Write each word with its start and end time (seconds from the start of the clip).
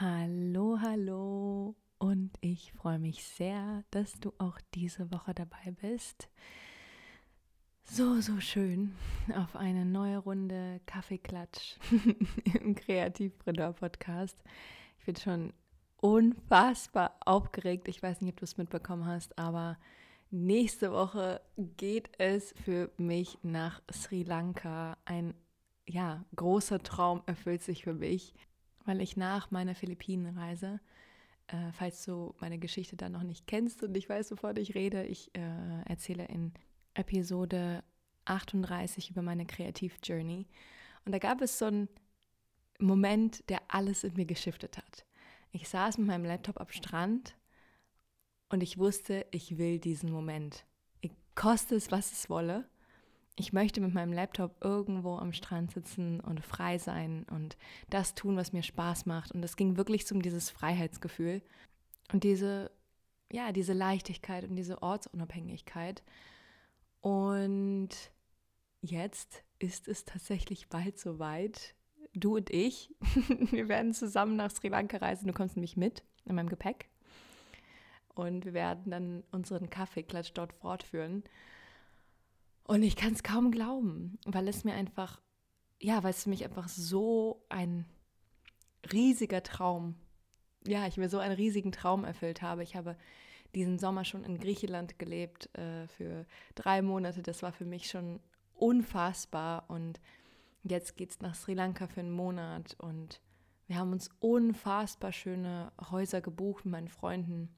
Hallo, 0.00 0.78
hallo 0.80 1.74
und 1.98 2.30
ich 2.40 2.72
freue 2.72 2.98
mich 2.98 3.24
sehr, 3.24 3.84
dass 3.90 4.14
du 4.14 4.32
auch 4.38 4.58
diese 4.74 5.12
Woche 5.12 5.34
dabei 5.34 5.74
bist. 5.82 6.28
So, 7.84 8.20
so 8.20 8.40
schön 8.40 8.94
auf 9.36 9.54
eine 9.54 9.84
neue 9.84 10.18
Runde 10.18 10.80
Kaffeeklatsch 10.86 11.76
im 12.60 12.74
Kreativpreneur 12.74 13.74
Podcast. 13.74 14.38
Ich 14.98 15.04
bin 15.04 15.16
schon 15.16 15.52
unfassbar 15.98 17.18
aufgeregt. 17.26 17.86
Ich 17.86 18.02
weiß 18.02 18.22
nicht, 18.22 18.32
ob 18.32 18.38
du 18.38 18.44
es 18.44 18.56
mitbekommen 18.56 19.04
hast, 19.04 19.38
aber 19.38 19.76
nächste 20.30 20.92
Woche 20.92 21.42
geht 21.76 22.08
es 22.18 22.54
für 22.64 22.90
mich 22.96 23.36
nach 23.42 23.82
Sri 23.92 24.22
Lanka. 24.22 24.96
Ein 25.04 25.34
ja, 25.86 26.24
großer 26.34 26.82
Traum 26.82 27.22
erfüllt 27.26 27.62
sich 27.62 27.84
für 27.84 27.94
mich 27.94 28.34
weil 28.84 29.00
ich 29.00 29.16
nach 29.16 29.50
meiner 29.50 29.74
Philippinenreise, 29.74 30.80
äh, 31.48 31.72
falls 31.72 32.04
du 32.04 32.34
meine 32.40 32.58
Geschichte 32.58 32.96
dann 32.96 33.12
noch 33.12 33.22
nicht 33.22 33.46
kennst 33.46 33.82
und 33.82 33.96
ich 33.96 34.08
weiß, 34.08 34.30
wovon 34.32 34.56
ich 34.56 34.74
rede, 34.74 35.04
ich 35.04 35.34
äh, 35.34 35.82
erzähle 35.86 36.26
in 36.26 36.52
Episode 36.94 37.82
38 38.24 39.10
über 39.10 39.22
meine 39.22 39.46
Kreativ-Journey. 39.46 40.46
Und 41.04 41.12
da 41.12 41.18
gab 41.18 41.40
es 41.40 41.58
so 41.58 41.66
einen 41.66 41.88
Moment, 42.78 43.48
der 43.48 43.60
alles 43.68 44.04
in 44.04 44.14
mir 44.14 44.26
geschiftet 44.26 44.78
hat. 44.78 45.04
Ich 45.50 45.68
saß 45.68 45.98
mit 45.98 46.06
meinem 46.06 46.24
Laptop 46.24 46.60
am 46.60 46.70
Strand 46.70 47.36
und 48.48 48.62
ich 48.62 48.78
wusste, 48.78 49.26
ich 49.30 49.58
will 49.58 49.78
diesen 49.78 50.10
Moment. 50.10 50.64
Ich 51.00 51.12
koste 51.34 51.74
es, 51.74 51.90
was 51.90 52.12
es 52.12 52.30
wolle 52.30 52.68
ich 53.36 53.52
möchte 53.52 53.80
mit 53.80 53.94
meinem 53.94 54.12
Laptop 54.12 54.56
irgendwo 54.62 55.16
am 55.16 55.32
Strand 55.32 55.72
sitzen 55.72 56.20
und 56.20 56.44
frei 56.44 56.78
sein 56.78 57.24
und 57.30 57.56
das 57.88 58.14
tun, 58.14 58.36
was 58.36 58.52
mir 58.52 58.62
Spaß 58.62 59.06
macht. 59.06 59.32
Und 59.32 59.42
es 59.42 59.56
ging 59.56 59.76
wirklich 59.76 60.10
um 60.12 60.20
dieses 60.20 60.50
Freiheitsgefühl 60.50 61.42
und 62.12 62.24
diese, 62.24 62.70
ja, 63.30 63.52
diese 63.52 63.72
Leichtigkeit 63.72 64.44
und 64.44 64.56
diese 64.56 64.82
Ortsunabhängigkeit. 64.82 66.02
Und 67.00 67.90
jetzt 68.82 69.44
ist 69.58 69.88
es 69.88 70.04
tatsächlich 70.04 70.68
bald 70.68 70.98
soweit. 70.98 71.74
Du 72.14 72.36
und 72.36 72.50
ich, 72.50 72.94
wir 73.50 73.68
werden 73.68 73.94
zusammen 73.94 74.36
nach 74.36 74.50
Sri 74.50 74.68
Lanka 74.68 74.98
reisen. 74.98 75.26
Du 75.26 75.32
kommst 75.32 75.56
nämlich 75.56 75.78
mit 75.78 76.04
in 76.26 76.34
meinem 76.34 76.50
Gepäck. 76.50 76.90
Und 78.14 78.44
wir 78.44 78.52
werden 78.52 78.90
dann 78.90 79.24
unseren 79.30 79.70
Kaffeeklatsch 79.70 80.32
dort 80.34 80.52
fortführen. 80.52 81.24
Und 82.64 82.82
ich 82.82 82.96
kann 82.96 83.12
es 83.12 83.22
kaum 83.22 83.50
glauben, 83.50 84.18
weil 84.24 84.48
es 84.48 84.64
mir 84.64 84.74
einfach, 84.74 85.20
ja, 85.80 86.02
weil 86.02 86.10
es 86.10 86.24
für 86.24 86.30
mich 86.30 86.44
einfach 86.44 86.68
so 86.68 87.44
ein 87.48 87.86
riesiger 88.92 89.42
Traum, 89.42 89.96
ja, 90.66 90.86
ich 90.86 90.96
mir 90.96 91.08
so 91.08 91.18
einen 91.18 91.34
riesigen 91.34 91.72
Traum 91.72 92.04
erfüllt 92.04 92.40
habe. 92.42 92.62
Ich 92.62 92.76
habe 92.76 92.96
diesen 93.54 93.78
Sommer 93.78 94.04
schon 94.04 94.24
in 94.24 94.38
Griechenland 94.38 94.98
gelebt 94.98 95.54
äh, 95.58 95.86
für 95.88 96.26
drei 96.54 96.82
Monate. 96.82 97.22
Das 97.22 97.42
war 97.42 97.52
für 97.52 97.64
mich 97.64 97.90
schon 97.90 98.20
unfassbar. 98.54 99.64
Und 99.68 100.00
jetzt 100.62 100.96
geht 100.96 101.10
es 101.10 101.20
nach 101.20 101.34
Sri 101.34 101.54
Lanka 101.54 101.86
für 101.88 102.00
einen 102.00 102.12
Monat. 102.12 102.76
Und 102.78 103.20
wir 103.66 103.76
haben 103.76 103.92
uns 103.92 104.10
unfassbar 104.20 105.12
schöne 105.12 105.72
Häuser 105.90 106.20
gebucht 106.20 106.64
mit 106.64 106.72
meinen 106.72 106.88
Freunden. 106.88 107.54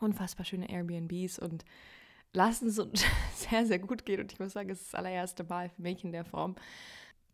Unfassbar 0.00 0.44
schöne 0.44 0.68
Airbnbs. 0.70 1.38
Und 1.38 1.64
lassen 2.34 2.68
es 2.68 2.78
uns 2.78 3.04
sehr, 3.34 3.66
sehr 3.66 3.78
gut 3.78 4.04
gehen. 4.04 4.20
Und 4.20 4.32
ich 4.32 4.38
muss 4.38 4.52
sagen, 4.52 4.70
es 4.70 4.80
ist 4.80 4.92
das 4.92 4.98
allererste 4.98 5.44
Mal 5.44 5.70
für 5.70 5.82
mich 5.82 6.04
in 6.04 6.12
der 6.12 6.24
Form, 6.24 6.56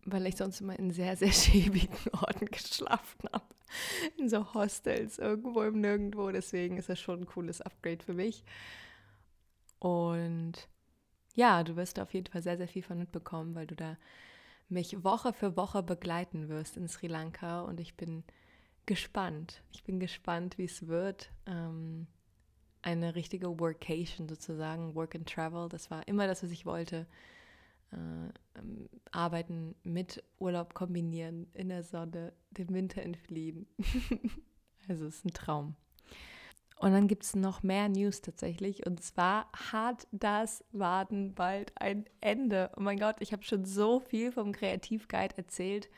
weil 0.05 0.27
ich 0.27 0.37
sonst 0.37 0.61
immer 0.61 0.79
in 0.79 0.93
sehr, 0.93 1.17
sehr 1.17 1.33
schäbigen 1.33 1.97
Orten 2.13 2.47
geschlafen 2.47 3.29
habe. 3.33 3.45
In 4.19 4.29
so 4.29 4.53
Hostels, 4.55 5.19
irgendwo 5.19 5.63
im 5.63 5.81
Nirgendwo. 5.81 6.31
Deswegen 6.31 6.77
ist 6.77 6.89
das 6.89 7.01
schon 7.01 7.21
ein 7.21 7.27
cooles 7.27 7.61
Upgrade 7.61 8.05
für 8.05 8.15
mich. 8.15 8.45
Und 9.79 10.69
ja, 11.35 11.63
du 11.63 11.77
wirst 11.77 11.99
auf 11.99 12.13
jeden 12.13 12.31
Fall 12.31 12.43
sehr, 12.43 12.57
sehr 12.57 12.69
viel 12.69 12.83
von 12.83 12.99
mitbekommen, 12.99 13.55
weil 13.55 13.67
du 13.67 13.77
da 13.77 13.97
mich 14.69 15.03
Woche 15.03 15.33
für 15.33 15.57
Woche 15.57 15.83
begleiten 15.83 16.49
wirst 16.49 16.77
in 16.77 16.89
Sri 16.89 17.07
Lanka. 17.07 17.63
Und 17.63 17.81
ich 17.81 17.97
bin 17.97 18.25
gespannt. 18.87 19.63
Ich 19.73 19.85
bin 19.85 20.01
gespannt, 20.01 20.59
wie 20.59 20.65
es 20.65 20.89
wird. 20.89 21.31
Ähm, 21.47 22.09
eine 22.83 23.15
richtige 23.15 23.59
Workation 23.61 24.29
sozusagen, 24.29 24.95
Work 24.95 25.15
and 25.15 25.29
Travel. 25.29 25.69
Das 25.69 25.91
war 25.91 26.07
immer 26.09 26.27
das, 26.27 26.43
was 26.43 26.51
ich 26.51 26.67
wollte. 26.67 27.07
Äh, 27.93 27.97
ähm, 28.59 28.89
arbeiten 29.11 29.75
mit 29.83 30.23
Urlaub 30.39 30.75
kombinieren, 30.75 31.49
in 31.55 31.69
der 31.69 31.83
Sonne, 31.83 32.33
dem 32.51 32.73
Winter 32.73 33.03
entfliehen. 33.03 33.67
also 34.89 35.07
es 35.07 35.17
ist 35.17 35.25
ein 35.25 35.35
Traum. 35.35 35.75
Und 36.81 36.93
dann 36.93 37.09
gibt 37.09 37.25
es 37.25 37.37
noch 37.37 37.63
mehr 37.63 37.89
News 37.89 38.23
tatsächlich. 38.23 38.87
Und 38.87 39.03
zwar 39.03 39.51
hat 39.53 40.07
das 40.13 40.65
Warten 40.73 41.35
bald 41.35 41.73
ein 41.79 42.07
Ende. 42.23 42.71
Oh 42.77 42.81
mein 42.81 42.99
Gott, 42.99 43.17
ich 43.21 43.33
habe 43.33 43.43
schon 43.43 43.67
so 43.67 44.01
viel 44.01 44.33
vom 44.33 44.53
Kreativguide 44.53 45.37
erzählt. 45.37 45.91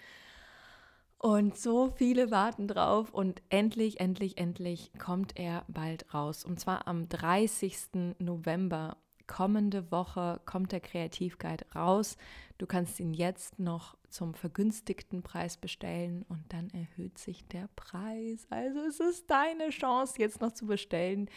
Und 1.22 1.56
so 1.56 1.88
viele 1.88 2.32
warten 2.32 2.66
drauf 2.66 3.14
und 3.14 3.42
endlich, 3.48 4.00
endlich, 4.00 4.38
endlich 4.38 4.90
kommt 4.98 5.38
er 5.38 5.64
bald 5.68 6.12
raus. 6.12 6.44
Und 6.44 6.58
zwar 6.58 6.88
am 6.88 7.08
30. 7.08 8.16
November. 8.18 8.96
Kommende 9.28 9.92
Woche 9.92 10.40
kommt 10.46 10.72
der 10.72 10.80
Kreativguide 10.80 11.64
raus. 11.76 12.16
Du 12.58 12.66
kannst 12.66 12.98
ihn 12.98 13.14
jetzt 13.14 13.60
noch 13.60 13.96
zum 14.08 14.34
vergünstigten 14.34 15.22
Preis 15.22 15.56
bestellen 15.56 16.24
und 16.28 16.42
dann 16.48 16.70
erhöht 16.70 17.18
sich 17.18 17.46
der 17.46 17.68
Preis. 17.76 18.44
Also 18.50 18.80
es 18.80 18.98
ist 18.98 19.30
deine 19.30 19.70
Chance, 19.70 20.16
jetzt 20.18 20.40
noch 20.40 20.50
zu 20.50 20.66
bestellen. 20.66 21.30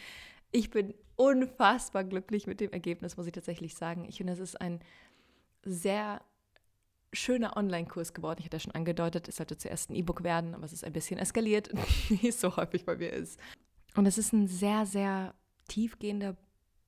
Ich 0.50 0.70
bin 0.70 0.94
unfassbar 1.14 2.02
glücklich 2.02 2.48
mit 2.48 2.58
dem 2.58 2.72
Ergebnis, 2.72 3.16
muss 3.16 3.26
ich 3.26 3.32
tatsächlich 3.32 3.76
sagen. 3.76 4.04
Ich 4.08 4.16
finde, 4.16 4.32
es 4.32 4.40
ist 4.40 4.60
ein 4.60 4.80
sehr 5.62 6.22
schöner 7.16 7.56
Online-Kurs 7.56 8.14
geworden. 8.14 8.38
Ich 8.40 8.46
hatte 8.46 8.56
ja 8.56 8.60
schon 8.60 8.74
angedeutet, 8.74 9.28
es 9.28 9.36
sollte 9.36 9.56
zuerst 9.56 9.90
ein 9.90 9.94
E-Book 9.94 10.22
werden, 10.22 10.54
aber 10.54 10.64
es 10.64 10.72
ist 10.72 10.84
ein 10.84 10.92
bisschen 10.92 11.18
eskaliert, 11.18 11.70
wie 12.08 12.28
es 12.28 12.40
so 12.40 12.56
häufig 12.56 12.84
bei 12.84 12.96
mir 12.96 13.12
ist. 13.12 13.40
Und 13.96 14.06
es 14.06 14.18
ist 14.18 14.32
ein 14.32 14.46
sehr, 14.46 14.86
sehr 14.86 15.34
tiefgehender, 15.68 16.36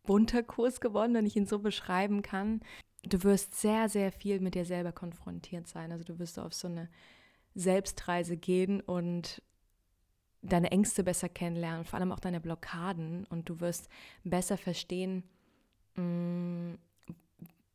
bunter 0.05 0.43
Kurs 0.43 0.81
geworden, 0.81 1.15
wenn 1.15 1.27
ich 1.27 1.37
ihn 1.37 1.47
so 1.47 1.59
beschreiben 1.59 2.23
kann. 2.23 2.61
Du 3.03 3.23
wirst 3.23 3.55
sehr, 3.55 3.89
sehr 3.89 4.13
viel 4.13 4.41
mit 4.41 4.55
dir 4.55 4.65
selber 4.65 4.93
konfrontiert 4.93 5.67
sein. 5.69 5.93
Also 5.93 6.05
du 6.05 6.19
wirst 6.19 6.39
auf 6.39 6.53
so 6.53 6.69
eine 6.69 6.89
Selbstreise 7.55 8.37
gehen 8.37 8.81
und 8.81 9.43
deine 10.43 10.71
Ängste 10.71 11.03
besser 11.03 11.29
kennenlernen, 11.29 11.85
vor 11.85 11.99
allem 11.99 12.13
auch 12.13 12.21
deine 12.21 12.41
Blockaden. 12.41 13.25
Und 13.27 13.49
du 13.49 13.61
wirst 13.61 13.89
besser 14.25 14.57
verstehen, 14.57 15.25
mm, 15.97 16.75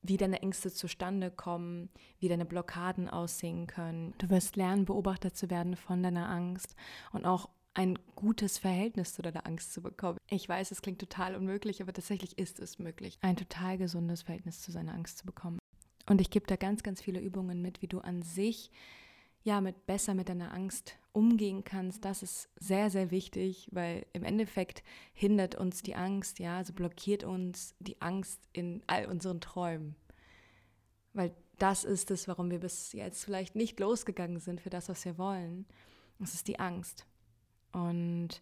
wie 0.03 0.17
deine 0.17 0.41
Ängste 0.41 0.71
zustande 0.71 1.31
kommen, 1.31 1.89
wie 2.19 2.27
deine 2.27 2.45
Blockaden 2.45 3.09
aussehen 3.09 3.67
können. 3.67 4.13
Du 4.17 4.29
wirst 4.29 4.55
lernen, 4.55 4.85
Beobachter 4.85 5.33
zu 5.33 5.50
werden 5.50 5.75
von 5.75 6.03
deiner 6.03 6.29
Angst 6.29 6.75
und 7.11 7.25
auch 7.25 7.50
ein 7.73 7.97
gutes 8.15 8.59
Verhältnis 8.59 9.13
zu 9.13 9.21
deiner 9.21 9.47
Angst 9.47 9.73
zu 9.73 9.81
bekommen. 9.81 10.19
Ich 10.29 10.47
weiß, 10.47 10.71
es 10.71 10.81
klingt 10.81 11.00
total 11.00 11.35
unmöglich, 11.35 11.81
aber 11.81 11.94
tatsächlich 11.94 12.38
ist 12.38 12.59
es 12.59 12.77
möglich, 12.77 13.17
ein 13.21 13.35
total 13.35 13.77
gesundes 13.77 14.21
Verhältnis 14.21 14.61
zu 14.61 14.71
seiner 14.71 14.94
Angst 14.94 15.17
zu 15.17 15.25
bekommen. 15.25 15.57
Und 16.07 16.21
ich 16.21 16.29
gebe 16.29 16.45
da 16.45 16.57
ganz, 16.57 16.83
ganz 16.83 17.01
viele 17.01 17.21
Übungen 17.21 17.61
mit, 17.61 17.81
wie 17.81 17.88
du 17.88 18.00
an 18.00 18.21
sich 18.21 18.71
ja, 19.43 19.61
mit 19.61 19.85
besser 19.85 20.13
mit 20.13 20.29
deiner 20.29 20.53
Angst 20.53 20.97
umgehen 21.11 21.63
kannst, 21.63 22.05
das 22.05 22.23
ist 22.23 22.49
sehr, 22.59 22.89
sehr 22.89 23.11
wichtig, 23.11 23.67
weil 23.71 24.05
im 24.13 24.23
Endeffekt 24.23 24.83
hindert 25.13 25.55
uns 25.55 25.83
die 25.83 25.95
Angst, 25.95 26.39
ja, 26.39 26.57
also 26.57 26.73
blockiert 26.73 27.23
uns 27.23 27.75
die 27.79 28.01
Angst 28.01 28.41
in 28.53 28.81
all 28.87 29.05
unseren 29.05 29.41
Träumen. 29.41 29.95
Weil 31.13 31.35
das 31.59 31.83
ist 31.83 32.09
es, 32.09 32.27
warum 32.27 32.49
wir 32.49 32.59
bis 32.59 32.93
jetzt 32.93 33.23
vielleicht 33.23 33.55
nicht 33.55 33.79
losgegangen 33.79 34.39
sind 34.39 34.61
für 34.61 34.71
das, 34.71 34.89
was 34.89 35.05
wir 35.05 35.17
wollen. 35.17 35.67
Es 36.19 36.33
ist 36.33 36.47
die 36.47 36.59
Angst. 36.59 37.05
Und 37.71 38.41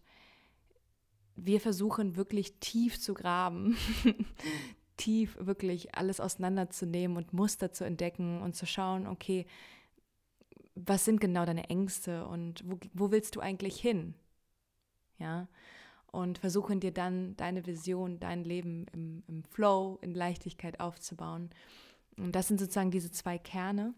wir 1.36 1.60
versuchen 1.60 2.16
wirklich 2.16 2.58
tief 2.60 3.00
zu 3.00 3.12
graben, 3.12 3.76
tief 4.96 5.36
wirklich 5.40 5.94
alles 5.94 6.20
auseinanderzunehmen 6.20 7.16
und 7.16 7.32
Muster 7.32 7.72
zu 7.72 7.84
entdecken 7.84 8.40
und 8.40 8.54
zu 8.54 8.66
schauen, 8.66 9.06
okay, 9.06 9.46
was 10.74 11.04
sind 11.04 11.20
genau 11.20 11.44
deine 11.44 11.68
Ängste 11.68 12.26
und 12.26 12.62
wo, 12.64 12.78
wo 12.92 13.10
willst 13.10 13.36
du 13.36 13.40
eigentlich 13.40 13.80
hin? 13.80 14.14
Ja, 15.18 15.48
und 16.12 16.38
versuchen 16.38 16.80
dir 16.80 16.92
dann 16.92 17.36
deine 17.36 17.66
Vision, 17.66 18.20
dein 18.20 18.44
Leben 18.44 18.86
im, 18.92 19.22
im 19.26 19.44
Flow, 19.44 19.98
in 20.02 20.14
Leichtigkeit 20.14 20.78
aufzubauen. 20.78 21.50
Und 22.16 22.32
das 22.36 22.48
sind 22.48 22.60
sozusagen 22.60 22.90
diese 22.90 23.10
zwei 23.10 23.38
Kerne. 23.38 23.94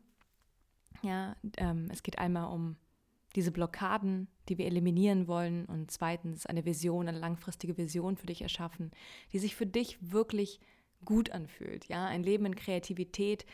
Ja, 1.02 1.36
ähm, 1.56 1.88
es 1.90 2.02
geht 2.02 2.18
einmal 2.18 2.52
um 2.52 2.76
diese 3.34 3.50
Blockaden, 3.50 4.28
die 4.48 4.58
wir 4.58 4.66
eliminieren 4.66 5.26
wollen 5.26 5.66
und 5.66 5.90
zweitens 5.90 6.46
eine 6.46 6.64
Vision, 6.64 7.08
eine 7.08 7.18
langfristige 7.18 7.76
Vision 7.76 8.16
für 8.16 8.26
dich 8.26 8.42
erschaffen, 8.42 8.92
die 9.32 9.40
sich 9.40 9.56
für 9.56 9.66
dich 9.66 9.98
wirklich 10.00 10.60
gut 11.04 11.30
anfühlt. 11.30 11.86
Ja, 11.86 12.06
ein 12.06 12.22
Leben 12.22 12.46
in 12.46 12.54
Kreativität, 12.54 13.44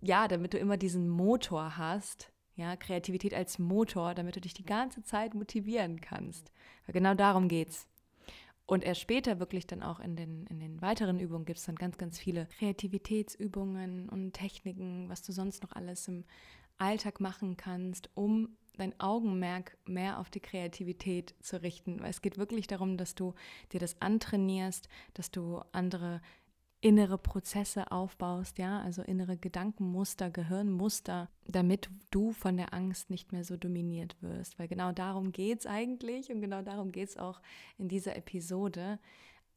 ja, 0.00 0.26
damit 0.26 0.54
du 0.54 0.58
immer 0.58 0.78
diesen 0.78 1.08
Motor 1.08 1.76
hast, 1.76 2.32
ja, 2.56 2.76
Kreativität 2.76 3.34
als 3.34 3.58
Motor, 3.58 4.14
damit 4.14 4.36
du 4.36 4.40
dich 4.40 4.54
die 4.54 4.64
ganze 4.64 5.02
Zeit 5.02 5.34
motivieren 5.34 6.00
kannst. 6.00 6.50
Weil 6.86 6.92
genau 6.94 7.14
darum 7.14 7.48
geht's. 7.48 7.86
Und 8.66 8.82
erst 8.82 9.00
später 9.00 9.40
wirklich 9.40 9.66
dann 9.66 9.82
auch 9.82 10.00
in 10.00 10.16
den, 10.16 10.46
in 10.46 10.58
den 10.58 10.80
weiteren 10.80 11.20
Übungen 11.20 11.44
gibt 11.44 11.58
es 11.58 11.66
dann 11.66 11.76
ganz, 11.76 11.98
ganz 11.98 12.18
viele 12.18 12.46
Kreativitätsübungen 12.58 14.08
und 14.08 14.32
Techniken, 14.32 15.08
was 15.08 15.22
du 15.22 15.32
sonst 15.32 15.62
noch 15.62 15.72
alles 15.72 16.08
im 16.08 16.24
Alltag 16.78 17.20
machen 17.20 17.56
kannst, 17.56 18.08
um 18.14 18.56
dein 18.76 18.98
Augenmerk 18.98 19.76
mehr 19.84 20.18
auf 20.18 20.30
die 20.30 20.40
Kreativität 20.40 21.34
zu 21.40 21.62
richten. 21.62 22.00
Weil 22.00 22.10
es 22.10 22.22
geht 22.22 22.38
wirklich 22.38 22.66
darum, 22.66 22.96
dass 22.96 23.14
du 23.14 23.34
dir 23.72 23.80
das 23.80 24.00
antrainierst, 24.00 24.88
dass 25.12 25.30
du 25.30 25.60
andere 25.72 26.20
innere 26.84 27.16
Prozesse 27.16 27.90
aufbaust, 27.90 28.58
ja, 28.58 28.82
also 28.82 29.00
innere 29.00 29.38
Gedankenmuster, 29.38 30.28
Gehirnmuster, 30.28 31.30
damit 31.46 31.88
du 32.10 32.32
von 32.32 32.58
der 32.58 32.74
Angst 32.74 33.08
nicht 33.08 33.32
mehr 33.32 33.42
so 33.42 33.56
dominiert 33.56 34.16
wirst. 34.20 34.58
Weil 34.58 34.68
genau 34.68 34.92
darum 34.92 35.32
geht 35.32 35.60
es 35.60 35.66
eigentlich 35.66 36.30
und 36.30 36.42
genau 36.42 36.60
darum 36.60 36.92
geht 36.92 37.08
es 37.08 37.16
auch 37.16 37.40
in 37.78 37.88
dieser 37.88 38.16
Episode. 38.16 38.98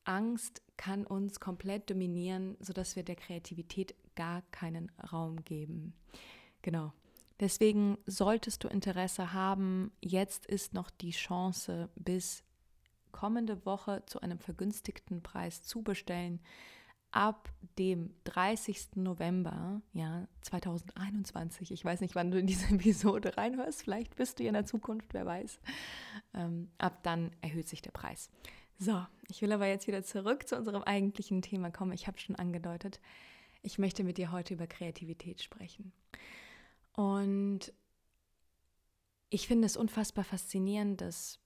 Angst 0.05 0.61
kann 0.77 1.05
uns 1.05 1.41
komplett 1.41 1.89
dominieren, 1.89 2.55
sodass 2.61 2.95
wir 2.95 3.03
der 3.03 3.17
Kreativität 3.17 3.93
gar 4.15 4.41
keinen 4.51 4.89
Raum 5.11 5.43
geben. 5.43 5.93
Genau. 6.61 6.93
Deswegen 7.41 7.97
solltest 8.05 8.63
du 8.63 8.69
Interesse 8.69 9.33
haben, 9.33 9.91
jetzt 9.99 10.45
ist 10.45 10.73
noch 10.73 10.89
die 10.89 11.11
Chance, 11.11 11.89
bis 11.95 12.45
kommende 13.11 13.65
Woche 13.65 14.03
zu 14.05 14.21
einem 14.21 14.39
vergünstigten 14.39 15.21
Preis 15.21 15.61
zu 15.61 15.81
bestellen 15.81 16.39
ab 17.17 17.51
dem 17.79 18.13
30. 18.25 18.89
November, 18.97 19.81
ja, 19.91 20.27
2021, 20.41 21.71
ich 21.71 21.83
weiß 21.83 22.01
nicht, 22.01 22.13
wann 22.13 22.29
du 22.29 22.37
in 22.37 22.45
diese 22.45 22.67
Episode 22.75 23.35
reinhörst, 23.35 23.81
vielleicht 23.81 24.15
bist 24.15 24.37
du 24.37 24.43
ja 24.43 24.49
in 24.49 24.53
der 24.53 24.67
Zukunft, 24.67 25.15
wer 25.15 25.25
weiß, 25.25 25.59
ähm, 26.35 26.69
ab 26.77 27.01
dann 27.01 27.31
erhöht 27.41 27.67
sich 27.67 27.81
der 27.81 27.89
Preis. 27.89 28.29
So, 28.77 29.03
ich 29.29 29.41
will 29.41 29.51
aber 29.51 29.65
jetzt 29.65 29.87
wieder 29.87 30.03
zurück 30.03 30.47
zu 30.47 30.55
unserem 30.55 30.83
eigentlichen 30.83 31.41
Thema 31.41 31.71
kommen. 31.71 31.93
Ich 31.93 32.05
habe 32.05 32.19
schon 32.19 32.35
angedeutet, 32.35 33.01
ich 33.63 33.79
möchte 33.79 34.03
mit 34.03 34.19
dir 34.19 34.31
heute 34.31 34.53
über 34.53 34.67
Kreativität 34.67 35.41
sprechen. 35.41 35.91
Und 36.93 37.73
ich 39.31 39.47
finde 39.47 39.65
es 39.65 39.75
unfassbar 39.75 40.23
faszinierend, 40.23 41.01
dass 41.01 41.39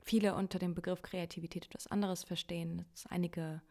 viele 0.00 0.36
unter 0.36 0.60
dem 0.60 0.74
Begriff 0.74 1.02
Kreativität 1.02 1.66
etwas 1.66 1.88
anderes 1.88 2.22
verstehen, 2.22 2.84
dass 2.92 3.06
einige 3.06 3.62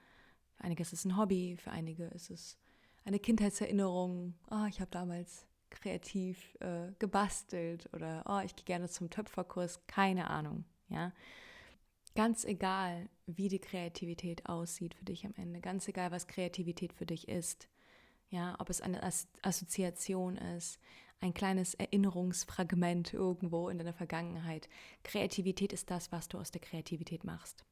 für 0.61 0.65
einige 0.65 0.83
ist 0.83 0.93
es 0.93 1.05
ein 1.05 1.17
Hobby, 1.17 1.57
für 1.57 1.71
einige 1.71 2.05
ist 2.05 2.29
es 2.29 2.57
eine 3.03 3.19
Kindheitserinnerung. 3.19 4.35
Oh, 4.51 4.65
ich 4.69 4.79
habe 4.79 4.91
damals 4.91 5.47
kreativ 5.71 6.55
äh, 6.59 6.91
gebastelt 6.99 7.89
oder 7.93 8.23
oh, 8.27 8.41
ich 8.45 8.55
gehe 8.55 8.65
gerne 8.65 8.87
zum 8.87 9.09
Töpferkurs, 9.09 9.81
keine 9.87 10.29
Ahnung, 10.29 10.65
ja. 10.89 11.11
Ganz 12.13 12.43
egal, 12.43 13.09
wie 13.25 13.47
die 13.47 13.59
Kreativität 13.59 14.47
aussieht 14.47 14.93
für 14.93 15.05
dich 15.05 15.25
am 15.25 15.33
Ende, 15.35 15.61
ganz 15.61 15.87
egal, 15.87 16.11
was 16.11 16.27
Kreativität 16.27 16.91
für 16.93 17.05
dich 17.05 17.29
ist, 17.29 17.69
ja, 18.29 18.55
ob 18.59 18.69
es 18.69 18.81
eine 18.81 19.01
As 19.01 19.29
Assoziation 19.41 20.35
ist, 20.35 20.79
ein 21.21 21.33
kleines 21.33 21.73
Erinnerungsfragment 21.75 23.13
irgendwo 23.13 23.69
in 23.69 23.77
deiner 23.77 23.93
Vergangenheit. 23.93 24.67
Kreativität 25.03 25.71
ist 25.71 25.89
das, 25.89 26.11
was 26.11 26.27
du 26.27 26.37
aus 26.37 26.51
der 26.51 26.61
Kreativität 26.61 27.23
machst. 27.23 27.63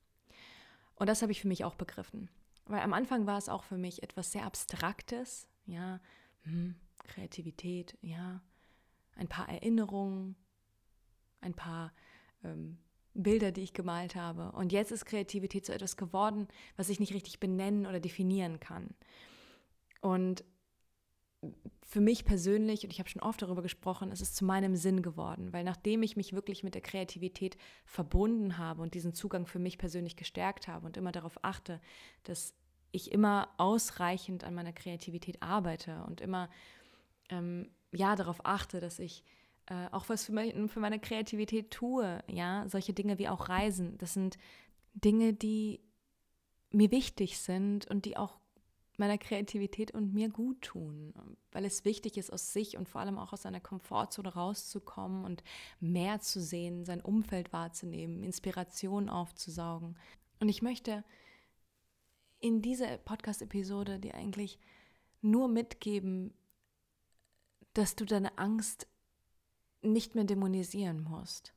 Und 0.96 1.08
das 1.08 1.22
habe 1.22 1.32
ich 1.32 1.42
für 1.42 1.48
mich 1.48 1.66
auch 1.66 1.76
begriffen. 1.76 2.30
Weil 2.70 2.82
am 2.82 2.94
Anfang 2.94 3.26
war 3.26 3.38
es 3.38 3.50
auch 3.50 3.64
für 3.64 3.78
mich 3.78 4.04
etwas 4.04 4.32
sehr 4.32 4.46
Abstraktes, 4.46 5.48
ja, 5.66 6.00
hm, 6.44 6.76
Kreativität, 7.04 7.98
ja, 8.02 8.42
ein 9.16 9.28
paar 9.28 9.50
Erinnerungen, 9.50 10.36
ein 11.42 11.56
paar 11.56 11.92
ähm, 12.44 12.78
Bilder, 13.16 13.52
die 13.52 13.64
ich 13.64 13.74
gemalt 13.74 14.16
habe. 14.16 14.52
Und 14.52 14.72
jetzt 14.72 14.92
ist 14.92 15.06
Kreativität 15.06 15.66
so 15.66 15.74
etwas 15.74 15.98
geworden, 15.98 16.48
was 16.78 16.90
ich 16.90 17.00
nicht 17.00 17.14
richtig 17.14 17.40
benennen 17.40 17.88
oder 17.88 18.00
definieren 18.00 18.60
kann. 18.60 18.94
Und 20.02 20.44
für 21.88 22.02
mich 22.02 22.24
persönlich, 22.24 22.84
und 22.84 22.92
ich 22.92 23.00
habe 23.00 23.10
schon 23.10 23.24
oft 23.24 23.42
darüber 23.42 23.64
gesprochen, 23.64 24.12
ist 24.12 24.22
es 24.22 24.36
zu 24.36 24.46
meinem 24.46 24.76
Sinn 24.76 25.02
geworden, 25.02 25.54
weil 25.54 25.64
nachdem 25.64 26.04
ich 26.04 26.16
mich 26.16 26.34
wirklich 26.34 26.64
mit 26.64 26.76
der 26.76 26.82
Kreativität 26.82 27.58
verbunden 27.86 28.60
habe 28.60 28.84
und 28.84 28.94
diesen 28.94 29.14
Zugang 29.14 29.48
für 29.48 29.58
mich 29.58 29.80
persönlich 29.80 30.16
gestärkt 30.16 30.68
habe 30.68 30.86
und 30.86 30.98
immer 30.98 31.12
darauf 31.12 31.44
achte, 31.44 31.82
dass 32.24 32.54
ich 32.92 33.12
immer 33.12 33.50
ausreichend 33.58 34.44
an 34.44 34.54
meiner 34.54 34.74
Kreativität 34.74 35.42
arbeite 35.42 36.04
und 36.08 36.22
immer 36.22 36.50
ähm, 37.30 37.70
ja 37.92 38.16
darauf 38.16 38.46
achte, 38.46 38.80
dass 38.80 39.00
ich 39.00 39.24
äh, 39.68 39.88
auch 39.92 40.10
was 40.10 40.26
für, 40.26 40.32
mein, 40.32 40.70
für 40.70 40.80
meine 40.80 41.00
Kreativität 41.00 41.72
tue. 41.72 42.24
Ja, 42.28 42.68
solche 42.68 42.94
Dinge 42.94 43.20
wie 43.20 43.30
auch 43.30 43.50
Reisen, 43.50 43.98
das 43.98 44.14
sind 44.14 44.38
Dinge, 44.94 45.34
die 45.34 45.82
mir 46.72 46.92
wichtig 46.92 47.40
sind 47.40 47.88
und 47.88 48.06
die 48.06 48.18
auch 48.18 48.40
meiner 48.98 49.18
Kreativität 49.18 49.92
und 49.92 50.14
mir 50.14 50.30
gut 50.30 50.62
tun, 50.62 51.14
weil 51.52 51.64
es 51.64 51.86
wichtig 51.86 52.18
ist, 52.18 52.32
aus 52.34 52.52
sich 52.52 52.78
und 52.78 52.90
vor 52.90 53.00
allem 53.02 53.18
auch 53.18 53.32
aus 53.32 53.44
seiner 53.44 53.62
Komfortzone 53.62 54.34
rauszukommen 54.34 55.24
und 55.24 55.42
mehr 55.80 56.20
zu 56.20 56.42
sehen, 56.42 56.84
sein 56.84 57.02
Umfeld 57.02 57.54
wahrzunehmen, 57.54 58.24
Inspiration 58.24 59.10
aufzusaugen. 59.10 59.98
Und 60.42 60.50
ich 60.50 60.62
möchte 60.62 61.06
in 62.40 62.62
dieser 62.62 62.98
Podcast-Episode 62.98 64.00
dir 64.00 64.16
eigentlich 64.16 64.60
nur 65.22 65.48
mitgeben, 65.48 66.34
dass 67.74 67.96
du 67.96 68.06
deine 68.06 68.38
Angst 68.38 68.88
nicht 69.82 70.16
mehr 70.16 70.24
dämonisieren 70.24 71.04
musst 71.04 71.54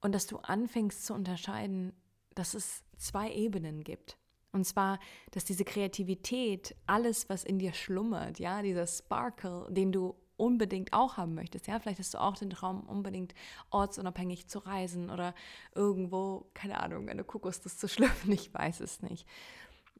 und 0.00 0.12
dass 0.14 0.26
du 0.26 0.38
anfängst 0.38 1.04
zu 1.04 1.14
unterscheiden, 1.14 1.92
dass 2.34 2.54
es 2.54 2.84
zwei 2.96 3.32
Ebenen 3.32 3.84
gibt. 3.84 4.16
Und 4.52 4.64
zwar, 4.64 4.98
dass 5.30 5.44
diese 5.44 5.64
Kreativität, 5.64 6.74
alles, 6.86 7.28
was 7.28 7.44
in 7.44 7.58
dir 7.58 7.72
schlummert, 7.72 8.40
ja, 8.40 8.62
dieser 8.62 8.86
Sparkle, 8.86 9.68
den 9.70 9.92
du 9.92 10.16
unbedingt 10.36 10.92
auch 10.92 11.18
haben 11.18 11.34
möchtest, 11.34 11.66
ja, 11.66 11.78
vielleicht 11.78 12.00
hast 12.00 12.14
du 12.14 12.18
auch 12.18 12.36
den 12.36 12.50
Traum, 12.50 12.80
unbedingt 12.88 13.34
ortsunabhängig 13.70 14.48
zu 14.48 14.58
reisen 14.58 15.10
oder 15.10 15.34
irgendwo, 15.74 16.50
keine 16.54 16.80
Ahnung, 16.80 17.08
eine 17.08 17.22
Kokosnuss 17.22 17.76
zu 17.78 17.88
schlüpfen, 17.88 18.32
ich 18.32 18.52
weiß 18.52 18.80
es 18.80 19.02
nicht. 19.02 19.26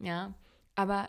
Ja, 0.00 0.34
aber 0.74 1.08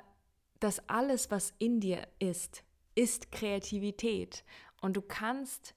das 0.60 0.88
alles, 0.90 1.32
was 1.32 1.54
in 1.58 1.80
dir 1.80 2.08
ist, 2.20 2.64
ist 2.94 3.32
Kreativität. 3.32 4.44
Und 4.82 4.98
du 4.98 5.02
kannst 5.02 5.76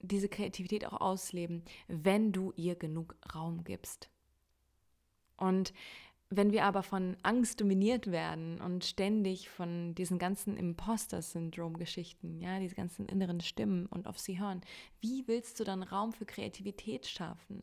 diese 0.00 0.28
Kreativität 0.28 0.84
auch 0.86 1.00
ausleben, 1.00 1.62
wenn 1.88 2.32
du 2.32 2.52
ihr 2.56 2.74
genug 2.74 3.16
Raum 3.34 3.64
gibst. 3.64 4.10
Und 5.36 5.72
wenn 6.28 6.50
wir 6.50 6.64
aber 6.64 6.82
von 6.82 7.16
Angst 7.22 7.60
dominiert 7.60 8.10
werden 8.10 8.60
und 8.60 8.84
ständig 8.84 9.48
von 9.48 9.94
diesen 9.94 10.18
ganzen 10.18 10.56
Imposter-Syndrom-Geschichten, 10.56 12.40
ja, 12.40 12.58
diese 12.58 12.74
ganzen 12.74 13.06
inneren 13.06 13.40
Stimmen 13.40 13.86
und 13.86 14.08
auf 14.08 14.18
sie 14.18 14.40
hören, 14.40 14.60
wie 15.00 15.28
willst 15.28 15.60
du 15.60 15.64
dann 15.64 15.84
Raum 15.84 16.12
für 16.12 16.26
Kreativität 16.26 17.06
schaffen? 17.06 17.62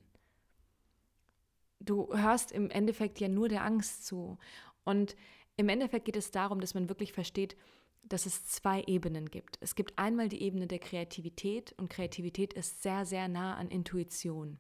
Du 1.82 2.16
hörst 2.16 2.54
im 2.54 2.70
Endeffekt 2.70 3.20
ja 3.20 3.28
nur 3.28 3.50
der 3.50 3.66
Angst 3.66 4.06
zu. 4.06 4.38
Und 4.84 5.16
im 5.56 5.70
Endeffekt 5.70 6.06
geht 6.06 6.18
es 6.18 6.32
darum, 6.32 6.60
dass 6.60 6.74
man 6.74 6.90
wirklich 6.90 7.14
versteht, 7.14 7.56
dass 8.04 8.26
es 8.26 8.46
zwei 8.46 8.84
Ebenen 8.84 9.30
gibt. 9.30 9.58
Es 9.62 9.76
gibt 9.76 9.98
einmal 9.98 10.28
die 10.28 10.42
Ebene 10.42 10.68
der 10.68 10.80
Kreativität 10.80 11.74
und 11.78 11.90
Kreativität 11.90 12.54
ist 12.54 12.84
sehr, 12.84 13.06
sehr 13.06 13.28
nah 13.28 13.56
an 13.56 13.70
Intuition. 13.70 14.60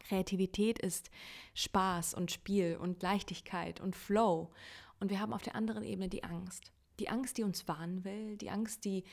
Kreativität 0.00 0.78
ist 0.78 1.10
Spaß 1.54 2.14
und 2.14 2.30
Spiel 2.30 2.76
und 2.80 3.02
Leichtigkeit 3.02 3.80
und 3.80 3.96
Flow. 3.96 4.50
Und 5.00 5.10
wir 5.10 5.20
haben 5.20 5.32
auf 5.32 5.42
der 5.42 5.54
anderen 5.54 5.82
Ebene 5.82 6.08
die 6.08 6.24
Angst. 6.24 6.72
Die 6.98 7.08
Angst, 7.08 7.36
die 7.36 7.42
uns 7.42 7.68
warnen 7.68 8.04
will, 8.04 8.36
die 8.36 8.50
Angst, 8.50 8.84
die 8.84 9.04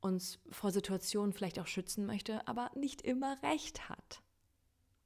uns 0.00 0.38
vor 0.50 0.70
Situationen 0.70 1.32
vielleicht 1.32 1.58
auch 1.58 1.66
schützen 1.66 2.06
möchte, 2.06 2.46
aber 2.46 2.70
nicht 2.76 3.02
immer 3.02 3.42
recht 3.42 3.88
hat. 3.88 4.22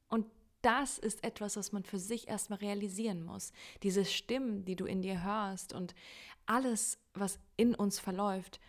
Und 0.09 0.27
das 0.63 0.99
ist 0.99 1.25
etwas, 1.25 1.57
was 1.57 1.73
man 1.73 1.85
für 1.85 1.99
sich 1.99 2.29
erstmal 2.29 2.59
realisieren 2.59 3.23
muss. 3.23 3.53
Diese 3.83 4.05
Stimmen, 4.05 4.65
die 4.65 4.77
du 4.77 4.85
in 4.85 5.03
dir 5.03 5.23
hörst 5.23 5.73
und 5.73 5.95
alles, 6.47 6.99
was 7.15 7.39
in 7.57 7.75
uns 7.75 7.99
verläuft, 8.01 8.61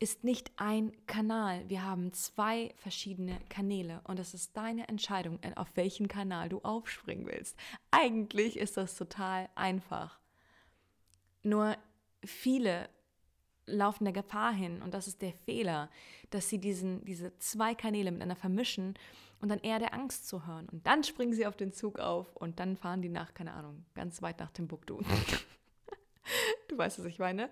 ist 0.00 0.22
nicht 0.24 0.52
ein 0.56 0.92
Kanal. 1.06 1.68
Wir 1.68 1.84
haben 1.84 2.12
zwei 2.12 2.72
verschiedene 2.76 3.38
Kanäle 3.48 4.00
und 4.04 4.20
es 4.20 4.34
ist 4.34 4.56
deine 4.56 4.88
Entscheidung, 4.88 5.40
auf 5.56 5.76
welchen 5.76 6.08
Kanal 6.08 6.48
du 6.48 6.60
aufspringen 6.60 7.26
willst. 7.26 7.56
Eigentlich 7.90 8.56
ist 8.56 8.76
das 8.76 8.96
total 8.96 9.48
einfach. 9.54 10.20
Nur 11.42 11.76
viele 12.24 12.88
laufen 13.68 14.04
der 14.04 14.12
Gefahr 14.12 14.52
hin, 14.52 14.82
und 14.82 14.94
das 14.94 15.06
ist 15.06 15.22
der 15.22 15.32
Fehler, 15.32 15.90
dass 16.30 16.48
sie 16.48 16.58
diesen, 16.58 17.04
diese 17.04 17.36
zwei 17.38 17.74
Kanäle 17.74 18.10
miteinander 18.10 18.36
vermischen 18.36 18.94
und 19.40 19.48
dann 19.48 19.60
eher 19.60 19.78
der 19.78 19.94
Angst 19.94 20.28
zu 20.28 20.46
hören. 20.46 20.68
Und 20.68 20.86
dann 20.86 21.04
springen 21.04 21.32
sie 21.32 21.46
auf 21.46 21.56
den 21.56 21.72
Zug 21.72 21.98
auf 21.98 22.34
und 22.36 22.58
dann 22.58 22.76
fahren 22.76 23.02
die 23.02 23.08
nach, 23.08 23.34
keine 23.34 23.52
Ahnung, 23.52 23.84
ganz 23.94 24.20
weit 24.22 24.40
nach 24.40 24.50
Timbuktu. 24.50 25.00
du 26.68 26.78
weißt, 26.78 26.98
was 26.98 27.06
ich 27.06 27.18
meine? 27.18 27.50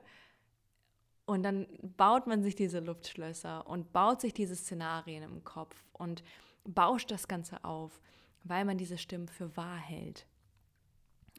Und 1.27 1.43
dann 1.43 1.67
baut 1.97 2.27
man 2.27 2.43
sich 2.43 2.55
diese 2.55 2.81
Luftschlösser 2.81 3.67
und 3.67 3.93
baut 3.93 4.21
sich 4.21 4.33
diese 4.33 4.55
Szenarien 4.55 5.25
im 5.25 5.45
Kopf 5.45 5.77
und 5.93 6.23
bauscht 6.65 7.11
das 7.11 7.29
Ganze 7.29 7.65
auf, 7.65 8.01
weil 8.45 8.65
man 8.65 8.79
diese 8.79 8.99
Stimmen 8.99 9.29
für 9.29 9.57
wahr 9.57 9.79
hält. 9.79 10.27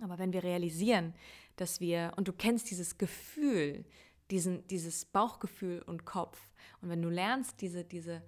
Aber 0.01 0.19
wenn 0.19 0.33
wir 0.33 0.43
realisieren, 0.43 1.13
dass 1.55 1.79
wir, 1.79 2.13
und 2.17 2.27
du 2.27 2.33
kennst 2.33 2.69
dieses 2.69 2.97
Gefühl, 2.97 3.85
diesen, 4.31 4.67
dieses 4.67 5.05
Bauchgefühl 5.05 5.81
und 5.81 6.05
Kopf, 6.05 6.39
und 6.81 6.89
wenn 6.89 7.01
du 7.01 7.09
lernst, 7.09 7.61
diese, 7.61 7.83
diese, 7.83 8.21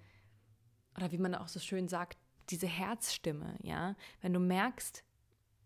oder 0.95 1.11
wie 1.11 1.17
man 1.17 1.35
auch 1.35 1.47
so 1.47 1.59
schön 1.59 1.87
sagt, 1.87 2.17
diese 2.49 2.67
Herzstimme, 2.67 3.57
ja, 3.61 3.95
wenn 4.21 4.33
du 4.33 4.39
merkst, 4.39 5.03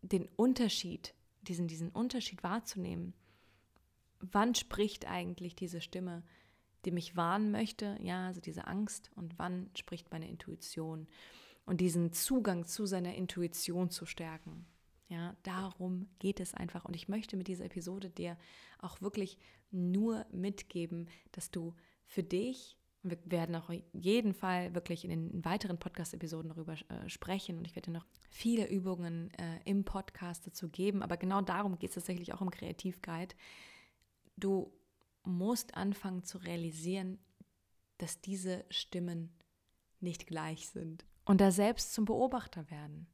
den 0.02 0.28
Unterschied, 0.36 1.14
diesen, 1.44 1.68
diesen 1.68 1.90
Unterschied 1.90 2.44
wahrzunehmen, 2.44 3.14
wann 4.20 4.56
spricht 4.56 5.08
eigentlich 5.08 5.56
diese 5.56 5.82
Stimme, 5.82 6.24
die 6.86 6.92
mich 6.92 7.16
warnen 7.16 7.52
möchte, 7.52 7.98
ja, 8.02 8.28
also 8.28 8.42
diese 8.42 8.68
Angst, 8.68 9.12
und 9.16 9.40
wann 9.40 9.70
spricht 9.78 10.12
meine 10.12 10.30
Intuition 10.30 11.08
und 11.66 11.80
diesen 11.80 12.12
Zugang 12.12 12.66
zu 12.66 12.86
seiner 12.86 13.16
Intuition 13.16 13.90
zu 13.90 14.06
stärken. 14.06 14.66
Ja, 15.10 15.36
darum 15.44 16.08
geht 16.20 16.40
es 16.40 16.54
einfach. 16.54 16.86
Und 16.86 16.96
ich 16.96 17.08
möchte 17.08 17.38
mit 17.38 17.48
dieser 17.48 17.66
Episode 17.66 18.10
dir 18.10 18.38
auch 18.80 19.02
wirklich 19.02 19.38
nur 19.72 20.26
mitgeben, 20.32 21.10
dass 21.32 21.52
du 21.52 21.76
für 22.06 22.24
dich, 22.24 22.78
und 23.04 23.12
wir 23.12 23.20
werden 23.26 23.56
auch 23.56 23.70
jeden 23.92 24.34
Fall 24.34 24.74
wirklich 24.76 25.04
in 25.04 25.10
den 25.10 25.46
weiteren 25.46 25.78
Podcast-Episoden 25.78 26.50
darüber 26.50 26.74
äh, 26.74 27.10
sprechen 27.10 27.58
und 27.58 27.68
ich 27.68 27.76
werde 27.76 27.92
dir 27.92 27.98
noch 27.98 28.06
viele 28.30 28.70
Übungen 28.70 29.30
äh, 29.32 29.60
im 29.66 29.84
Podcast 29.84 30.48
dazu 30.48 30.70
geben, 30.70 31.04
aber 31.04 31.18
genau 31.18 31.42
darum 31.42 31.78
geht 31.78 31.90
es 31.90 31.96
tatsächlich 31.96 32.34
auch 32.34 32.42
im 32.42 32.50
Kreativguide. 32.50 33.36
Du 34.38 34.72
musst 35.24 35.76
anfangen 35.76 36.24
zu 36.24 36.38
realisieren, 36.38 37.20
dass 37.98 38.22
diese 38.22 38.66
Stimmen 38.70 39.34
nicht 40.00 40.28
gleich 40.28 40.70
sind 40.70 41.06
und 41.26 41.42
da 41.42 41.52
selbst 41.52 41.94
zum 41.94 42.06
Beobachter 42.06 42.70
werden. 42.70 43.08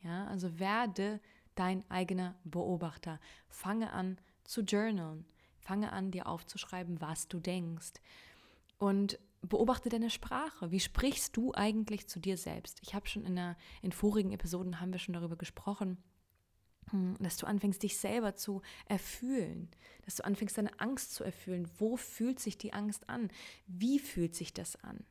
Ja, 0.00 0.26
also 0.26 0.58
werde 0.58 1.20
dein 1.54 1.88
eigener 1.90 2.36
Beobachter. 2.44 3.20
Fange 3.48 3.92
an 3.92 4.18
zu 4.44 4.62
journalen. 4.62 5.26
Fange 5.58 5.92
an, 5.92 6.10
dir 6.10 6.26
aufzuschreiben, 6.26 7.00
was 7.00 7.28
du 7.28 7.40
denkst. 7.40 7.94
Und 8.78 9.18
beobachte 9.42 9.88
deine 9.88 10.10
Sprache. 10.10 10.70
Wie 10.70 10.80
sprichst 10.80 11.36
du 11.36 11.52
eigentlich 11.54 12.08
zu 12.08 12.20
dir 12.20 12.36
selbst? 12.36 12.80
Ich 12.82 12.94
habe 12.94 13.08
schon 13.08 13.24
in, 13.24 13.36
der, 13.36 13.56
in 13.82 13.92
vorigen 13.92 14.32
Episoden 14.32 14.80
haben 14.80 14.92
wir 14.92 14.98
schon 14.98 15.14
darüber 15.14 15.36
gesprochen, 15.36 15.98
hm, 16.90 17.16
dass 17.20 17.36
du 17.36 17.46
anfängst, 17.46 17.82
dich 17.82 17.98
selber 17.98 18.36
zu 18.36 18.62
erfühlen, 18.86 19.68
dass 20.04 20.16
du 20.16 20.24
anfängst, 20.24 20.58
deine 20.58 20.78
Angst 20.80 21.14
zu 21.14 21.24
erfühlen. 21.24 21.68
Wo 21.78 21.96
fühlt 21.96 22.40
sich 22.40 22.56
die 22.56 22.72
Angst 22.72 23.08
an? 23.08 23.30
Wie 23.66 23.98
fühlt 23.98 24.34
sich 24.34 24.52
das 24.54 24.76
an? 24.82 25.04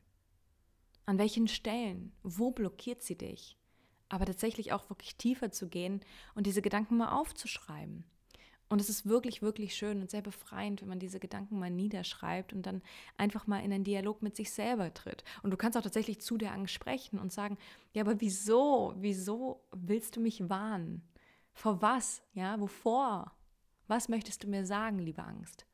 An 1.05 1.17
welchen 1.17 1.47
Stellen? 1.47 2.13
Wo 2.23 2.51
blockiert 2.51 3.01
sie 3.01 3.17
dich? 3.17 3.56
Aber 4.09 4.25
tatsächlich 4.25 4.73
auch 4.73 4.89
wirklich 4.89 5.15
tiefer 5.15 5.51
zu 5.51 5.67
gehen 5.67 6.01
und 6.35 6.47
diese 6.47 6.61
Gedanken 6.61 6.97
mal 6.97 7.11
aufzuschreiben. 7.11 8.03
Und 8.69 8.81
es 8.81 8.89
ist 8.89 9.05
wirklich, 9.05 9.41
wirklich 9.41 9.75
schön 9.75 10.01
und 10.01 10.11
sehr 10.11 10.21
befreiend, 10.21 10.81
wenn 10.81 10.89
man 10.89 10.99
diese 10.99 11.19
Gedanken 11.19 11.57
mal 11.57 11.69
niederschreibt 11.69 12.51
und 12.51 12.63
dann 12.65 12.81
einfach 13.15 13.47
mal 13.47 13.59
in 13.59 13.71
einen 13.71 13.85
Dialog 13.85 14.21
mit 14.21 14.35
sich 14.35 14.51
selber 14.51 14.93
tritt. 14.93 15.23
Und 15.41 15.51
du 15.51 15.57
kannst 15.57 15.77
auch 15.77 15.81
tatsächlich 15.81 16.19
zu 16.19 16.37
der 16.37 16.51
Angst 16.51 16.73
sprechen 16.73 17.17
und 17.17 17.31
sagen, 17.31 17.57
ja, 17.93 18.03
aber 18.03 18.19
wieso, 18.19 18.93
wieso 18.97 19.63
willst 19.71 20.17
du 20.17 20.19
mich 20.19 20.49
warnen? 20.49 21.07
Vor 21.53 21.81
was? 21.81 22.21
Ja, 22.33 22.59
wovor? 22.59 23.31
Was 23.87 24.09
möchtest 24.09 24.43
du 24.43 24.49
mir 24.49 24.65
sagen, 24.65 24.99
liebe 24.99 25.23
Angst? 25.23 25.65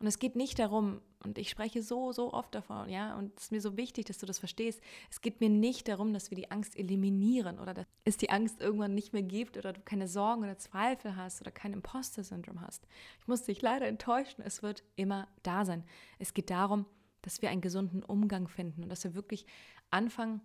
Und 0.00 0.06
es 0.06 0.18
geht 0.18 0.34
nicht 0.34 0.58
darum, 0.58 1.02
und 1.22 1.36
ich 1.36 1.50
spreche 1.50 1.82
so, 1.82 2.10
so 2.12 2.32
oft 2.32 2.54
davon, 2.54 2.88
ja, 2.88 3.14
und 3.18 3.36
es 3.36 3.44
ist 3.44 3.52
mir 3.52 3.60
so 3.60 3.76
wichtig, 3.76 4.06
dass 4.06 4.16
du 4.16 4.24
das 4.24 4.38
verstehst. 4.38 4.80
Es 5.10 5.20
geht 5.20 5.42
mir 5.42 5.50
nicht 5.50 5.88
darum, 5.88 6.14
dass 6.14 6.30
wir 6.30 6.36
die 6.36 6.50
Angst 6.50 6.74
eliminieren 6.74 7.58
oder 7.58 7.74
dass 7.74 7.86
es 8.04 8.16
die 8.16 8.30
Angst 8.30 8.62
irgendwann 8.62 8.94
nicht 8.94 9.12
mehr 9.12 9.22
gibt 9.22 9.58
oder 9.58 9.74
du 9.74 9.80
keine 9.82 10.08
Sorgen 10.08 10.42
oder 10.42 10.56
Zweifel 10.56 11.16
hast 11.16 11.42
oder 11.42 11.50
kein 11.50 11.74
Imposter-Syndrom 11.74 12.62
hast. 12.62 12.86
Ich 13.18 13.28
muss 13.28 13.42
dich 13.42 13.60
leider 13.60 13.86
enttäuschen, 13.86 14.42
es 14.42 14.62
wird 14.62 14.82
immer 14.96 15.28
da 15.42 15.66
sein. 15.66 15.84
Es 16.18 16.32
geht 16.32 16.48
darum, 16.48 16.86
dass 17.20 17.42
wir 17.42 17.50
einen 17.50 17.60
gesunden 17.60 18.02
Umgang 18.02 18.48
finden 18.48 18.82
und 18.82 18.88
dass 18.88 19.04
wir 19.04 19.14
wirklich 19.14 19.44
anfangen, 19.90 20.40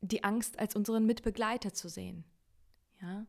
die 0.00 0.24
Angst 0.24 0.58
als 0.58 0.74
unseren 0.74 1.04
Mitbegleiter 1.04 1.74
zu 1.74 1.90
sehen, 1.90 2.24
ja, 3.02 3.26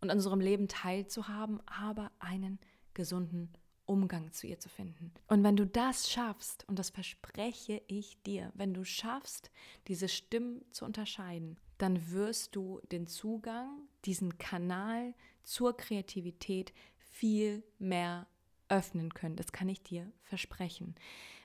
und 0.00 0.10
an 0.10 0.16
unserem 0.16 0.40
Leben 0.40 0.66
teilzuhaben, 0.66 1.60
aber 1.66 2.10
einen 2.18 2.58
gesunden 2.92 3.50
Umgang 3.50 3.65
Umgang 3.86 4.32
zu 4.32 4.46
ihr 4.46 4.58
zu 4.58 4.68
finden. 4.68 5.12
Und 5.28 5.42
wenn 5.42 5.56
du 5.56 5.66
das 5.66 6.10
schaffst, 6.10 6.64
und 6.68 6.78
das 6.78 6.90
verspreche 6.90 7.82
ich 7.86 8.20
dir, 8.22 8.52
wenn 8.54 8.74
du 8.74 8.84
schaffst, 8.84 9.50
diese 9.88 10.08
Stimmen 10.08 10.64
zu 10.72 10.84
unterscheiden, 10.84 11.56
dann 11.78 12.10
wirst 12.10 12.56
du 12.56 12.80
den 12.90 13.06
Zugang, 13.06 13.88
diesen 14.04 14.38
Kanal 14.38 15.14
zur 15.42 15.76
Kreativität 15.76 16.72
viel 16.98 17.62
mehr 17.78 18.26
öffnen 18.68 19.14
können. 19.14 19.36
Das 19.36 19.52
kann 19.52 19.68
ich 19.68 19.82
dir 19.82 20.10
versprechen. 20.24 20.94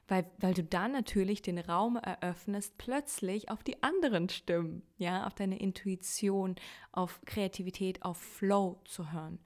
Weil, 0.08 0.30
weil 0.40 0.54
du 0.54 0.64
dann 0.64 0.92
natürlich 0.92 1.42
den 1.42 1.58
Raum 1.58 1.96
eröffnest, 1.96 2.78
plötzlich 2.78 3.50
auf 3.50 3.64
die 3.64 3.82
anderen 3.82 4.28
Stimmen, 4.28 4.84
ja, 4.98 5.26
auf 5.26 5.36
deine 5.36 5.60
Intuition, 5.60 6.56
auf 6.92 7.22
Kreativität, 7.26 8.04
auf 8.04 8.18
Flow 8.18 8.82
zu 8.84 9.14
hören. 9.14 9.40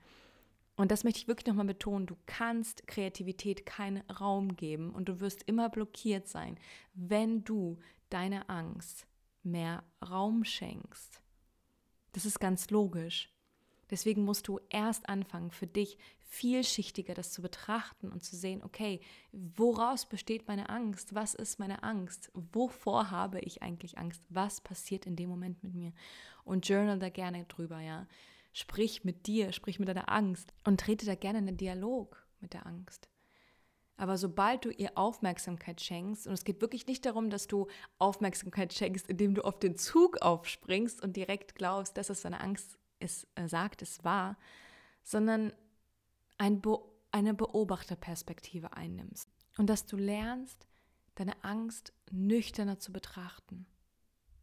Und 0.75 0.91
das 0.91 1.03
möchte 1.03 1.19
ich 1.19 1.27
wirklich 1.27 1.47
nochmal 1.47 1.65
betonen, 1.65 2.05
du 2.05 2.17
kannst 2.25 2.85
Kreativität 2.87 3.65
keinen 3.65 4.01
Raum 4.09 4.55
geben 4.57 4.91
und 4.91 5.07
du 5.07 5.21
wirst 5.21 5.43
immer 5.43 5.69
blockiert 5.69 6.27
sein, 6.27 6.57
wenn 6.93 7.43
du 7.43 7.79
deiner 8.09 8.49
Angst 8.49 9.07
mehr 9.43 9.83
Raum 10.07 10.43
schenkst. 10.43 11.21
Das 12.11 12.25
ist 12.25 12.39
ganz 12.39 12.69
logisch. 12.69 13.29
Deswegen 13.89 14.25
musst 14.25 14.47
du 14.47 14.59
erst 14.69 15.07
anfangen, 15.09 15.51
für 15.51 15.67
dich 15.67 15.97
vielschichtiger 16.19 17.13
das 17.13 17.31
zu 17.31 17.41
betrachten 17.41 18.11
und 18.11 18.23
zu 18.23 18.35
sehen, 18.35 18.63
okay, 18.63 18.99
woraus 19.31 20.07
besteht 20.07 20.47
meine 20.47 20.69
Angst? 20.69 21.13
Was 21.13 21.35
ist 21.35 21.59
meine 21.59 21.83
Angst? 21.83 22.31
Wovor 22.33 23.11
habe 23.11 23.39
ich 23.41 23.61
eigentlich 23.61 23.97
Angst? 23.97 24.23
Was 24.29 24.59
passiert 24.59 25.05
in 25.05 25.15
dem 25.15 25.29
Moment 25.29 25.63
mit 25.63 25.75
mir? 25.75 25.93
Und 26.43 26.67
journal 26.67 26.99
da 26.99 27.09
gerne 27.09 27.45
drüber, 27.45 27.79
ja. 27.79 28.07
Sprich 28.57 29.03
mit 29.03 29.27
dir, 29.27 29.51
sprich 29.51 29.79
mit 29.79 29.89
deiner 29.89 30.09
Angst 30.09 30.53
und 30.63 30.79
trete 30.79 31.05
da 31.05 31.15
gerne 31.15 31.39
in 31.39 31.45
den 31.45 31.57
Dialog 31.57 32.25
mit 32.39 32.53
der 32.53 32.65
Angst. 32.65 33.09
Aber 33.97 34.17
sobald 34.17 34.63
du 34.63 34.69
ihr 34.69 34.97
Aufmerksamkeit 34.97 35.81
schenkst, 35.81 36.25
und 36.25 36.31
es 36.31 36.45
geht 36.45 36.61
wirklich 36.61 36.87
nicht 36.87 37.05
darum, 37.05 37.29
dass 37.29 37.47
du 37.47 37.67
Aufmerksamkeit 37.97 38.71
schenkst, 38.71 39.09
indem 39.09 39.35
du 39.35 39.43
auf 39.43 39.59
den 39.59 39.75
Zug 39.75 40.21
aufspringst 40.21 41.03
und 41.03 41.17
direkt 41.17 41.55
glaubst, 41.55 41.97
dass 41.97 42.09
es 42.09 42.21
deine 42.21 42.39
Angst 42.39 42.79
ist, 42.99 43.27
äh, 43.35 43.49
sagt, 43.49 43.81
es 43.81 44.05
war, 44.05 44.37
sondern 45.03 45.51
ein 46.37 46.61
Be 46.61 46.79
eine 47.11 47.33
Beobachterperspektive 47.33 48.71
einnimmst. 48.71 49.29
Und 49.57 49.69
dass 49.69 49.85
du 49.85 49.97
lernst, 49.97 50.65
deine 51.15 51.43
Angst 51.43 51.91
nüchterner 52.09 52.79
zu 52.79 52.93
betrachten. 52.93 53.65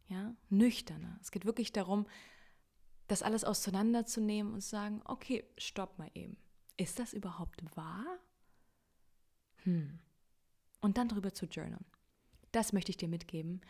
Ja, 0.05 0.35
nüchterner. 0.49 1.17
Es 1.19 1.31
geht 1.31 1.45
wirklich 1.45 1.71
darum, 1.71 2.05
das 3.07 3.21
alles 3.21 3.43
auseinanderzunehmen 3.43 4.53
und 4.53 4.61
zu 4.61 4.69
sagen, 4.69 5.01
okay, 5.05 5.43
stopp 5.57 5.97
mal 5.99 6.09
eben. 6.13 6.37
Ist 6.77 6.99
das 6.99 7.13
überhaupt 7.13 7.63
wahr? 7.75 8.05
Hm. 9.63 9.99
Und 10.81 10.97
dann 10.97 11.07
drüber 11.07 11.33
zu 11.33 11.45
journalen. 11.45 11.85
Das 12.51 12.73
möchte 12.73 12.91
ich 12.91 12.97
dir 12.97 13.07
mitgeben. 13.07 13.61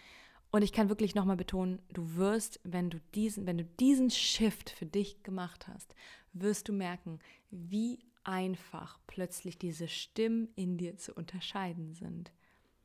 Und 0.51 0.61
ich 0.61 0.71
kann 0.71 0.89
wirklich 0.89 1.15
nochmal 1.15 1.35
betonen, 1.35 1.81
du 1.93 2.15
wirst, 2.15 2.59
wenn 2.63 2.89
du 2.89 2.99
diesen, 3.15 3.47
wenn 3.47 3.57
du 3.57 3.65
diesen 3.65 4.11
Shift 4.11 4.69
für 4.69 4.85
dich 4.85 5.23
gemacht 5.23 5.67
hast, 5.67 5.95
wirst 6.33 6.67
du 6.67 6.73
merken, 6.73 7.19
wie 7.49 7.99
einfach 8.23 8.99
plötzlich 9.07 9.57
diese 9.57 9.87
Stimmen 9.87 10.49
in 10.55 10.77
dir 10.77 10.97
zu 10.97 11.13
unterscheiden 11.13 11.93
sind. 11.93 12.31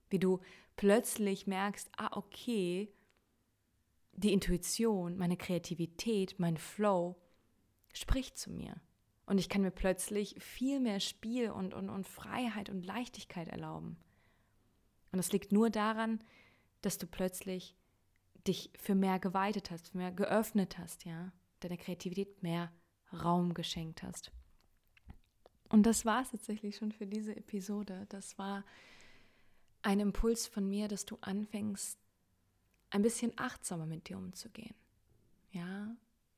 Wie 0.08 0.18
du 0.18 0.40
plötzlich 0.76 1.46
merkst, 1.46 1.90
ah, 1.96 2.16
okay, 2.16 2.90
die 4.18 4.32
Intuition, 4.32 5.16
meine 5.16 5.36
Kreativität, 5.36 6.38
mein 6.38 6.56
Flow 6.56 7.16
spricht 7.92 8.36
zu 8.36 8.50
mir. 8.50 8.80
Und 9.26 9.38
ich 9.38 9.48
kann 9.48 9.62
mir 9.62 9.70
plötzlich 9.70 10.34
viel 10.42 10.80
mehr 10.80 11.00
Spiel 11.00 11.50
und, 11.50 11.74
und, 11.74 11.88
und 11.90 12.06
Freiheit 12.06 12.70
und 12.70 12.84
Leichtigkeit 12.84 13.48
erlauben. 13.48 13.96
Und 15.12 15.18
das 15.18 15.32
liegt 15.32 15.52
nur 15.52 15.70
daran, 15.70 16.22
dass 16.80 16.98
du 16.98 17.06
plötzlich 17.06 17.76
dich 18.46 18.70
für 18.78 18.94
mehr 18.94 19.18
geweitet 19.18 19.70
hast, 19.70 19.88
für 19.88 19.98
mehr 19.98 20.12
geöffnet 20.12 20.78
hast, 20.78 21.04
ja, 21.04 21.32
deiner 21.60 21.76
Kreativität 21.76 22.42
mehr 22.42 22.72
Raum 23.12 23.54
geschenkt 23.54 24.02
hast. 24.02 24.32
Und 25.68 25.84
das 25.84 26.04
war 26.04 26.22
es 26.22 26.30
tatsächlich 26.30 26.76
schon 26.76 26.92
für 26.92 27.06
diese 27.06 27.36
Episode. 27.36 28.06
Das 28.08 28.38
war 28.38 28.64
ein 29.82 30.00
Impuls 30.00 30.46
von 30.46 30.66
mir, 30.66 30.88
dass 30.88 31.04
du 31.04 31.18
anfängst, 31.20 31.98
ein 32.90 33.02
bisschen 33.02 33.32
achtsamer 33.36 33.86
mit 33.86 34.08
dir 34.08 34.18
umzugehen. 34.18 34.74
Ja, 35.50 35.94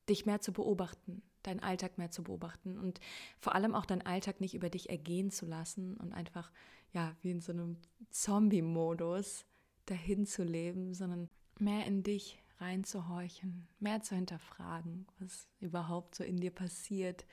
dich 0.09 0.25
mehr 0.25 0.41
zu 0.41 0.53
beobachten, 0.53 1.21
deinen 1.43 1.59
Alltag 1.59 1.97
mehr 1.97 2.11
zu 2.11 2.23
beobachten 2.23 2.77
und 2.77 2.99
vor 3.39 3.55
allem 3.55 3.75
auch 3.75 3.85
deinen 3.85 4.01
Alltag 4.03 4.41
nicht 4.41 4.53
über 4.53 4.69
dich 4.69 4.89
ergehen 4.89 5.31
zu 5.31 5.45
lassen 5.45 5.97
und 5.97 6.13
einfach, 6.13 6.51
ja, 6.93 7.15
wie 7.21 7.31
in 7.31 7.41
so 7.41 7.51
einem 7.51 7.77
Zombie-Modus 8.09 9.45
dahin 9.85 10.25
zu 10.25 10.43
leben, 10.43 10.93
sondern 10.93 11.29
mehr 11.59 11.85
in 11.85 12.03
dich 12.03 12.41
reinzuhorchen, 12.59 13.67
mehr 13.79 14.01
zu 14.01 14.15
hinterfragen, 14.15 15.07
was 15.19 15.47
überhaupt 15.59 16.15
so 16.15 16.23
in 16.23 16.37
dir 16.37 16.51
passiert 16.51 17.25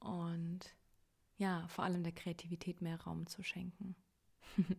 und 0.00 0.74
ja, 1.38 1.66
vor 1.68 1.84
allem 1.84 2.02
der 2.02 2.12
Kreativität 2.12 2.80
mehr 2.80 3.00
Raum 3.02 3.26
zu 3.26 3.42
schenken. 3.42 3.94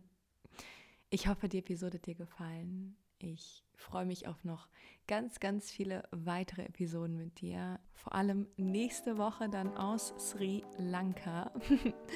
ich 1.10 1.28
hoffe, 1.28 1.48
die 1.48 1.58
Episode 1.58 1.98
hat 1.98 2.06
dir 2.06 2.16
gefallen. 2.16 2.96
Ich 3.18 3.64
freue 3.74 4.06
mich 4.06 4.28
auf 4.28 4.44
noch 4.44 4.68
ganz, 5.06 5.40
ganz 5.40 5.70
viele 5.70 6.04
weitere 6.10 6.62
Episoden 6.62 7.16
mit 7.16 7.40
dir. 7.40 7.80
Vor 7.94 8.14
allem 8.14 8.46
nächste 8.56 9.18
Woche 9.18 9.48
dann 9.48 9.76
aus 9.76 10.14
Sri 10.18 10.64
Lanka. 10.78 11.52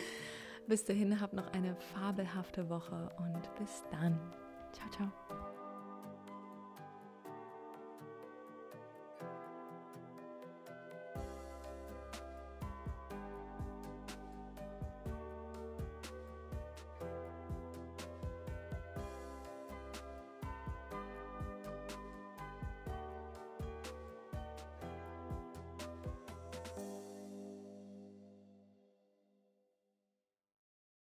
bis 0.69 0.85
dahin, 0.85 1.21
hab 1.21 1.33
noch 1.33 1.53
eine 1.53 1.77
fabelhafte 1.77 2.69
Woche 2.69 3.11
und 3.19 3.55
bis 3.57 3.83
dann. 3.91 4.19
Ciao, 4.73 4.91
ciao. 4.91 5.52